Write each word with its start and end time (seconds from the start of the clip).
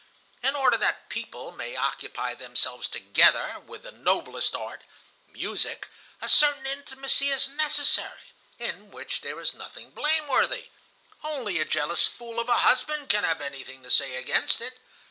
In 0.41 0.55
order 0.55 0.77
that 0.77 1.09
people 1.09 1.51
may 1.51 1.75
occupy 1.75 2.33
themselves 2.33 2.87
together 2.87 3.59
with 3.63 3.83
the 3.83 3.91
noblest 3.91 4.55
art, 4.55 4.81
music, 5.27 5.87
a 6.19 6.27
certain 6.27 6.65
intimacy 6.65 7.29
is 7.29 7.47
necessary, 7.47 8.33
in 8.57 8.89
which 8.89 9.21
there 9.21 9.39
is 9.39 9.53
nothing 9.53 9.91
blameworthy. 9.91 10.69
Only 11.23 11.59
a 11.59 11.65
jealous 11.65 12.07
fool 12.07 12.39
of 12.39 12.49
a 12.49 12.57
husband 12.65 13.09
can 13.09 13.23
have 13.23 13.41
anything 13.41 13.83
to 13.83 13.91
say 13.91 14.15
against 14.15 14.59
it. 14.59 14.79